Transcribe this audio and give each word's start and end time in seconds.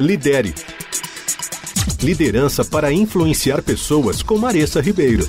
Lidere. 0.00 0.54
Liderança 2.02 2.64
para 2.64 2.90
influenciar 2.90 3.62
pessoas 3.62 4.22
com 4.22 4.38
Maressa 4.38 4.80
Ribeiro. 4.80 5.28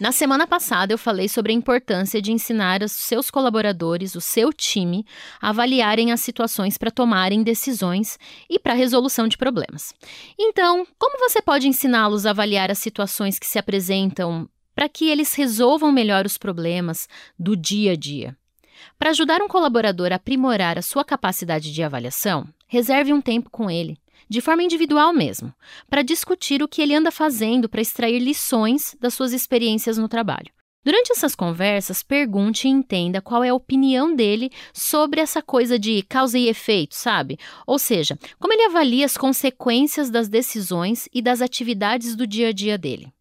Na 0.00 0.10
semana 0.10 0.46
passada, 0.46 0.92
eu 0.92 0.98
falei 0.98 1.28
sobre 1.28 1.52
a 1.52 1.54
importância 1.54 2.20
de 2.20 2.32
ensinar 2.32 2.82
os 2.82 2.92
seus 2.92 3.30
colaboradores, 3.30 4.14
o 4.14 4.20
seu 4.22 4.52
time, 4.52 5.04
a 5.40 5.50
avaliarem 5.50 6.12
as 6.12 6.20
situações 6.20 6.78
para 6.78 6.90
tomarem 6.90 7.42
decisões 7.42 8.18
e 8.48 8.58
para 8.58 8.72
resolução 8.72 9.28
de 9.28 9.36
problemas. 9.36 9.94
Então, 10.38 10.86
como 10.98 11.18
você 11.18 11.42
pode 11.42 11.68
ensiná-los 11.68 12.24
a 12.24 12.30
avaliar 12.30 12.70
as 12.70 12.78
situações 12.78 13.38
que 13.38 13.46
se 13.46 13.58
apresentam 13.58 14.48
para 14.74 14.88
que 14.88 15.08
eles 15.08 15.34
resolvam 15.34 15.92
melhor 15.92 16.24
os 16.24 16.38
problemas 16.38 17.06
do 17.38 17.54
dia 17.54 17.92
a 17.92 17.96
dia? 17.96 18.36
Para 18.98 19.10
ajudar 19.10 19.42
um 19.42 19.48
colaborador 19.48 20.12
a 20.12 20.16
aprimorar 20.16 20.78
a 20.78 20.82
sua 20.82 21.04
capacidade 21.04 21.72
de 21.72 21.82
avaliação, 21.82 22.46
reserve 22.66 23.12
um 23.12 23.20
tempo 23.20 23.50
com 23.50 23.70
ele 23.70 23.98
de 24.28 24.40
forma 24.40 24.62
individual 24.62 25.12
mesmo, 25.12 25.54
para 25.88 26.02
discutir 26.02 26.62
o 26.62 26.68
que 26.68 26.82
ele 26.82 26.94
anda 26.94 27.10
fazendo 27.10 27.68
para 27.68 27.80
extrair 27.80 28.18
lições 28.18 28.96
das 29.00 29.14
suas 29.14 29.32
experiências 29.32 29.98
no 29.98 30.08
trabalho. 30.08 30.50
Durante 30.84 31.10
essas 31.10 31.34
conversas, 31.34 32.02
pergunte 32.02 32.68
e 32.68 32.70
entenda 32.70 33.20
qual 33.20 33.42
é 33.42 33.48
a 33.48 33.54
opinião 33.54 34.14
dele 34.14 34.52
sobre 34.72 35.20
essa 35.20 35.42
coisa 35.42 35.76
de 35.76 36.02
causa 36.02 36.38
e 36.38 36.48
efeito, 36.48 36.94
sabe? 36.94 37.38
Ou 37.66 37.76
seja, 37.76 38.16
como 38.38 38.52
ele 38.52 38.66
avalia 38.66 39.04
as 39.04 39.16
consequências 39.16 40.10
das 40.10 40.28
decisões 40.28 41.08
e 41.12 41.20
das 41.20 41.40
atividades 41.40 42.14
do 42.14 42.24
dia 42.24 42.48
a 42.48 42.52
dia 42.52 42.78
dele. 42.78 43.12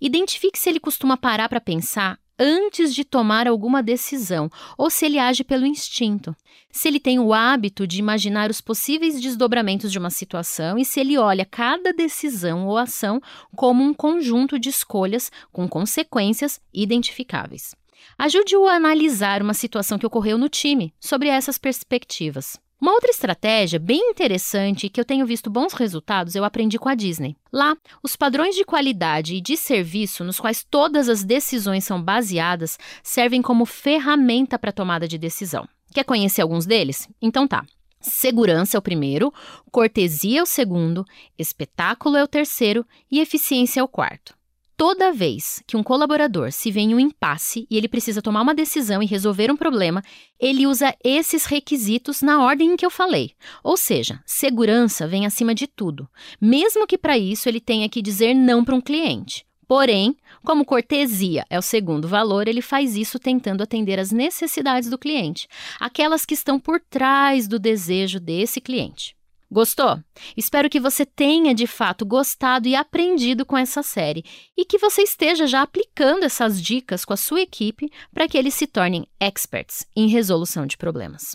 Identifique 0.00 0.58
se 0.58 0.68
ele 0.68 0.78
costuma 0.78 1.16
parar 1.16 1.48
para 1.48 1.60
pensar 1.60 2.20
antes 2.38 2.94
de 2.94 3.04
tomar 3.04 3.48
alguma 3.48 3.82
decisão 3.82 4.50
ou 4.76 4.88
se 4.88 5.06
ele 5.06 5.18
age 5.18 5.42
pelo 5.42 5.66
instinto. 5.66 6.34
Se 6.70 6.86
ele 6.86 7.00
tem 7.00 7.18
o 7.18 7.34
hábito 7.34 7.86
de 7.86 7.98
imaginar 7.98 8.50
os 8.50 8.60
possíveis 8.60 9.20
desdobramentos 9.20 9.90
de 9.90 9.98
uma 9.98 10.10
situação 10.10 10.78
e 10.78 10.84
se 10.84 11.00
ele 11.00 11.18
olha 11.18 11.44
cada 11.44 11.92
decisão 11.92 12.66
ou 12.66 12.76
ação 12.76 13.20
como 13.56 13.82
um 13.82 13.92
conjunto 13.92 14.58
de 14.58 14.68
escolhas 14.68 15.32
com 15.50 15.68
consequências 15.68 16.60
identificáveis. 16.72 17.74
Ajude-o 18.16 18.66
a 18.66 18.74
analisar 18.74 19.42
uma 19.42 19.54
situação 19.54 19.98
que 19.98 20.06
ocorreu 20.06 20.38
no 20.38 20.48
time 20.48 20.92
sobre 21.00 21.28
essas 21.28 21.58
perspectivas. 21.58 22.58
Uma 22.80 22.92
outra 22.92 23.10
estratégia 23.10 23.76
bem 23.76 24.10
interessante 24.10 24.88
que 24.88 25.00
eu 25.00 25.04
tenho 25.04 25.26
visto 25.26 25.50
bons 25.50 25.72
resultados 25.72 26.36
eu 26.36 26.44
aprendi 26.44 26.78
com 26.78 26.88
a 26.88 26.94
Disney. 26.94 27.36
Lá, 27.52 27.76
os 28.04 28.14
padrões 28.14 28.54
de 28.54 28.64
qualidade 28.64 29.34
e 29.34 29.40
de 29.40 29.56
serviço 29.56 30.22
nos 30.22 30.38
quais 30.38 30.62
todas 30.62 31.08
as 31.08 31.24
decisões 31.24 31.82
são 31.82 32.00
baseadas 32.00 32.78
servem 33.02 33.42
como 33.42 33.66
ferramenta 33.66 34.56
para 34.56 34.70
tomada 34.70 35.08
de 35.08 35.18
decisão. 35.18 35.68
Quer 35.92 36.04
conhecer 36.04 36.40
alguns 36.40 36.66
deles? 36.66 37.08
Então 37.20 37.48
tá. 37.48 37.66
Segurança 38.00 38.76
é 38.76 38.78
o 38.78 38.82
primeiro, 38.82 39.34
cortesia 39.72 40.38
é 40.38 40.42
o 40.42 40.46
segundo, 40.46 41.04
espetáculo 41.36 42.16
é 42.16 42.22
o 42.22 42.28
terceiro 42.28 42.86
e 43.10 43.18
eficiência 43.18 43.80
é 43.80 43.82
o 43.82 43.88
quarto. 43.88 44.37
Toda 44.78 45.12
vez 45.12 45.60
que 45.66 45.76
um 45.76 45.82
colaborador 45.82 46.52
se 46.52 46.70
vê 46.70 46.78
em 46.78 46.94
um 46.94 47.00
impasse 47.00 47.66
e 47.68 47.76
ele 47.76 47.88
precisa 47.88 48.22
tomar 48.22 48.42
uma 48.42 48.54
decisão 48.54 49.02
e 49.02 49.06
resolver 49.06 49.50
um 49.50 49.56
problema, 49.56 50.04
ele 50.38 50.68
usa 50.68 50.94
esses 51.02 51.46
requisitos 51.46 52.22
na 52.22 52.40
ordem 52.40 52.70
em 52.70 52.76
que 52.76 52.86
eu 52.86 52.90
falei. 52.90 53.32
Ou 53.64 53.76
seja, 53.76 54.22
segurança 54.24 55.04
vem 55.04 55.26
acima 55.26 55.52
de 55.52 55.66
tudo, 55.66 56.08
mesmo 56.40 56.86
que 56.86 56.96
para 56.96 57.18
isso 57.18 57.48
ele 57.48 57.58
tenha 57.58 57.88
que 57.88 58.00
dizer 58.00 58.34
não 58.34 58.64
para 58.64 58.76
um 58.76 58.80
cliente. 58.80 59.44
Porém, 59.66 60.16
como 60.44 60.64
cortesia 60.64 61.44
é 61.50 61.58
o 61.58 61.62
segundo 61.62 62.06
valor, 62.06 62.46
ele 62.46 62.62
faz 62.62 62.96
isso 62.96 63.18
tentando 63.18 63.64
atender 63.64 63.98
às 63.98 64.12
necessidades 64.12 64.88
do 64.88 64.96
cliente, 64.96 65.48
aquelas 65.80 66.24
que 66.24 66.34
estão 66.34 66.60
por 66.60 66.80
trás 66.88 67.48
do 67.48 67.58
desejo 67.58 68.20
desse 68.20 68.60
cliente. 68.60 69.17
Gostou? 69.50 69.98
Espero 70.36 70.68
que 70.68 70.78
você 70.78 71.06
tenha 71.06 71.54
de 71.54 71.66
fato 71.66 72.04
gostado 72.04 72.68
e 72.68 72.74
aprendido 72.74 73.46
com 73.46 73.56
essa 73.56 73.82
série 73.82 74.22
e 74.56 74.64
que 74.64 74.76
você 74.76 75.02
esteja 75.02 75.46
já 75.46 75.62
aplicando 75.62 76.24
essas 76.24 76.60
dicas 76.60 77.02
com 77.04 77.14
a 77.14 77.16
sua 77.16 77.40
equipe 77.40 77.90
para 78.12 78.28
que 78.28 78.36
eles 78.36 78.52
se 78.52 78.66
tornem 78.66 79.06
experts 79.18 79.86
em 79.96 80.08
resolução 80.08 80.66
de 80.66 80.76
problemas. 80.76 81.34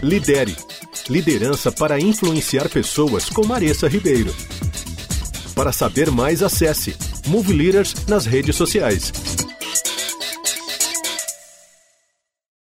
Lidere. 0.00 0.56
Liderança 1.08 1.72
para 1.72 2.00
influenciar 2.00 2.68
pessoas 2.68 3.28
com 3.28 3.44
Maressa 3.46 3.88
Ribeiro. 3.88 4.34
Para 5.54 5.72
saber 5.72 6.10
mais, 6.10 6.42
acesse 6.42 6.96
Move 7.26 7.52
Leaders 7.52 8.06
nas 8.06 8.26
redes 8.26 8.54
sociais. 8.54 9.12